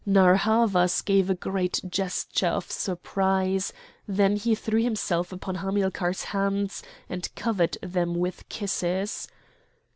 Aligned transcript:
Narr' 0.03 0.35
Havas 0.37 1.03
gave 1.03 1.29
a 1.29 1.35
great 1.35 1.79
gesture 1.87 2.47
of 2.47 2.71
surprise; 2.71 3.71
then 4.07 4.35
he 4.35 4.55
threw 4.55 4.81
himself 4.81 5.31
upon 5.31 5.53
Hamilcar's 5.53 6.23
hands 6.23 6.81
and 7.07 7.29
covered 7.35 7.77
them 7.83 8.15
with 8.15 8.49
kisses. 8.49 9.27